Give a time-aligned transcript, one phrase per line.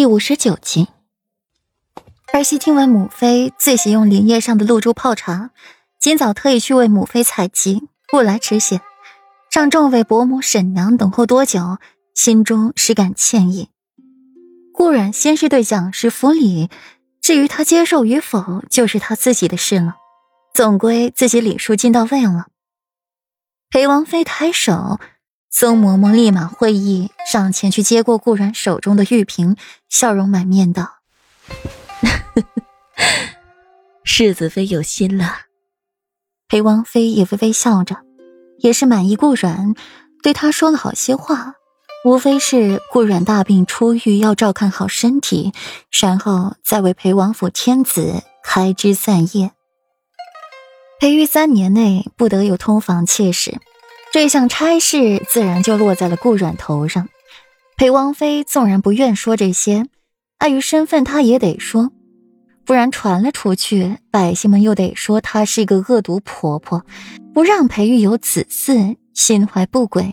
[0.00, 0.88] 第五十九集。
[2.32, 5.50] 儿媳听闻母妃最喜用莲叶上的露珠泡茶，
[5.98, 8.80] 今早特意去为母妃采集，不来迟些，
[9.52, 11.76] 让众位伯母、婶娘等候多久，
[12.14, 13.68] 心中实感歉意。
[14.72, 16.70] 顾然先是对蒋氏服礼，
[17.20, 19.96] 至于他接受与否，就是他自己的事了。
[20.54, 22.46] 总归自己礼数尽到位了。
[23.68, 24.98] 裴王妃抬手。
[25.52, 29.56] 宋嬷嬷立马会意，上前去接过顾然手中的玉瓶，
[29.88, 30.98] 笑容满面道
[34.04, 35.40] ：“世子妃有心了。”
[36.46, 37.96] 裴王妃也微微笑着，
[38.58, 39.74] 也是满意顾阮，
[40.22, 41.54] 对他说了好些话，
[42.04, 45.52] 无非是顾阮大病初愈，要照看好身体，
[46.00, 49.50] 然后再为裴王府天子开枝散叶。
[51.00, 53.60] 裴玉三年内不得有通房妾室。
[54.12, 57.08] 这项差事自然就落在了顾阮头上。
[57.76, 59.86] 裴王妃纵然不愿说这些，
[60.38, 61.90] 碍于身份，她也得说，
[62.66, 66.84] 不然传了出去，百姓们又得说她是一个恶毒婆婆，
[67.32, 70.12] 不让裴玉有子嗣，心怀不轨。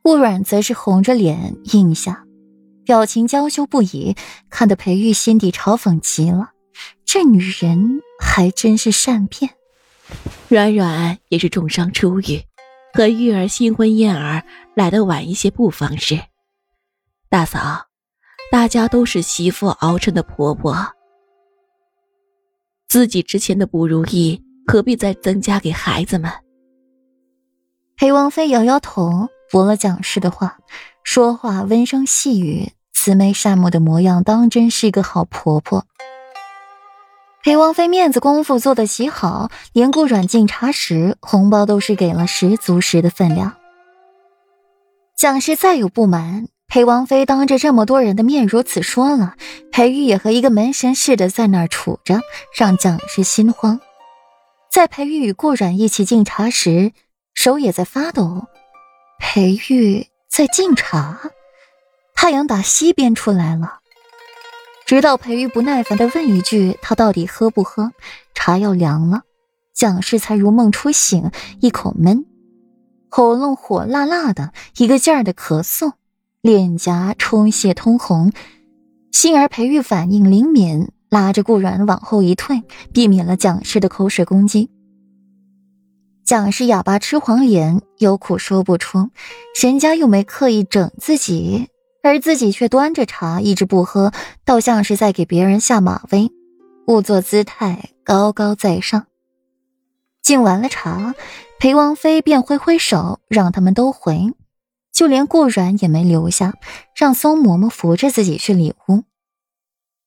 [0.00, 2.24] 顾阮则是红着脸应下，
[2.84, 4.16] 表情娇羞不已，
[4.48, 6.50] 看得裴玉心底嘲讽极了。
[7.04, 9.50] 这女人还真是善变。
[10.48, 12.42] 软软也是重伤初愈。
[12.92, 16.20] 和玉儿新婚燕尔来的晚一些不妨事，
[17.28, 17.86] 大嫂，
[18.50, 20.76] 大家都是媳妇熬成的婆婆，
[22.88, 26.30] 自己之前的不如意何必再增加给孩子们？
[27.96, 30.58] 裴王妃摇摇头，驳了蒋氏的话，
[31.04, 35.86] 说话温声细语，慈眉善目的模样，当真是一个好婆婆。
[37.42, 43.56] 裴王妃面子功夫做得极好，连顾阮敬茶时，红包都是给了十足十的分量。
[45.16, 49.36] 蒋氏再有不满，裴王妃当着这么多人的面如此说了，
[49.72, 52.20] 裴玉也和一个门神似的在那儿杵着，
[52.54, 53.80] 让蒋氏心慌。
[54.70, 56.92] 在裴玉与顾阮一起敬茶时，
[57.32, 58.48] 手也在发抖。
[59.18, 61.18] 裴玉在敬茶，
[62.14, 63.79] 太阳打西边出来了。
[64.90, 67.92] 直到裴玉不耐烦的问一句：“他到底喝不喝？
[68.34, 69.22] 茶要凉了。”
[69.72, 71.30] 蒋氏才如梦初醒，
[71.60, 72.26] 一口闷，
[73.08, 75.92] 喉咙火辣辣的，一个劲儿的咳嗽，
[76.40, 78.32] 脸颊充血通红。
[79.12, 84.70] 幸而裴玉反应灵敏，拉着顾阮往后一退，避免了蒋氏的口水攻击。
[86.24, 89.10] 蒋氏哑巴吃黄连，有苦说不出，
[89.62, 91.68] 人家又没刻意整自己。
[92.02, 94.12] 而自己却端着茶一直不喝，
[94.44, 96.30] 倒像是在给别人下马威，
[96.86, 99.06] 故作姿态高高在上。
[100.22, 101.14] 敬完了茶，
[101.58, 104.32] 裴王妃便挥挥手让他们都回，
[104.92, 106.54] 就连顾阮也没留下，
[106.94, 109.04] 让松嬷嬷扶着自己去里屋。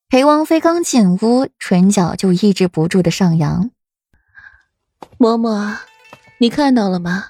[0.10, 3.72] 裴王妃刚进屋，唇角就抑制不住的上扬。
[5.18, 5.78] 嬷嬷，
[6.38, 7.30] 你看到了吗？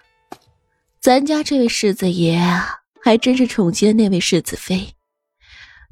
[1.01, 2.82] 咱家这位世子爷啊！
[3.03, 4.95] 还真是宠妻的那位世子妃，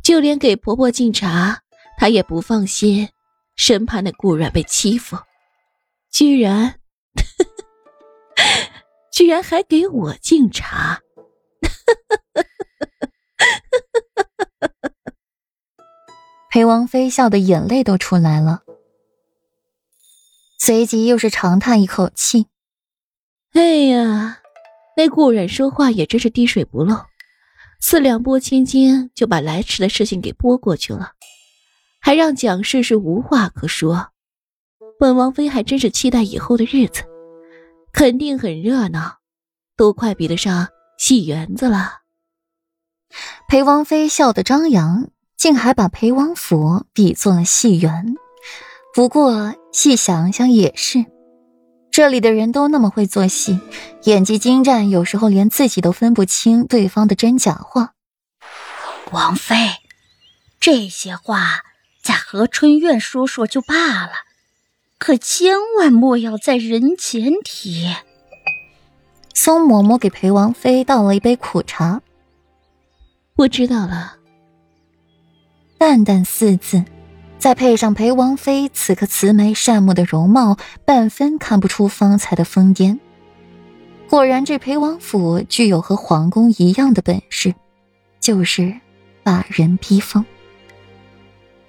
[0.02, 1.60] 就连给婆婆敬茶，
[1.98, 3.10] 她也不放心，
[3.58, 5.18] 生怕那顾阮被欺负，
[6.10, 6.80] 居然，
[9.12, 11.02] 居然还给我敬茶，
[16.50, 18.64] 裴王妃笑得眼泪都出来了，
[20.58, 22.48] 随即又是长叹一口气
[23.52, 24.38] ：“哎呀。”
[24.98, 27.06] 那顾然说话也真是滴水不漏，
[27.80, 31.14] 四两拨千斤就把来迟的事情给拨过去了，
[32.02, 34.10] 还让蒋氏是无话可说。
[35.00, 37.04] 本王妃还真是期待以后的日子，
[37.92, 39.20] 肯定很热闹，
[39.76, 42.02] 都快比得上戏园子了。
[43.48, 48.16] 裴王妃笑得张扬，竟还把裴王府比作了戏园。
[48.94, 51.06] 不过细想想也是。
[51.92, 53.60] 这里的人都那么会做戏，
[54.06, 57.94] 演技精湛，有时候连自己都分不清对方的真假话。
[59.12, 59.56] 王妃，
[60.60, 61.64] 这些话
[62.02, 64.12] 在和春院说说就罢了，
[64.98, 67.94] 可千万莫要在人前提。
[69.34, 72.02] 松嬷嬷给裴王妃倒了一杯苦茶。
[73.36, 74.16] 我知道了，
[75.78, 76.86] 淡淡四字。
[77.42, 83.00] 再配上裴王妃此刻慈眉善目的容貌，半分看不出方才的疯癫。
[84.08, 87.56] 果然，这裴王府具有和皇宫一样的本事，
[88.20, 88.72] 就是
[89.24, 90.24] 把人逼疯。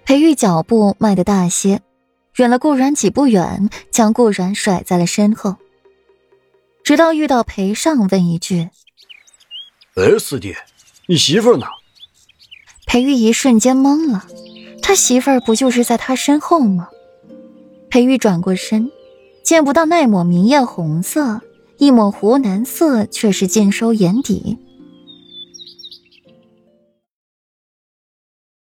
[0.04, 1.80] 裴玉脚步迈得大些，
[2.36, 5.56] 远了顾然几步远，将顾然甩在了身后。
[6.84, 8.68] 直到遇到裴尚，问一句
[9.96, 10.54] ：“哎，四弟，
[11.06, 11.64] 你媳妇呢？”
[12.84, 14.26] 裴玉一瞬间懵了，
[14.82, 16.88] 他媳妇儿不就是在他身后吗？
[17.88, 18.90] 裴玉转过身，
[19.42, 21.40] 见不到那抹明艳红色，
[21.78, 24.58] 一抹湖蓝色却是尽收眼底。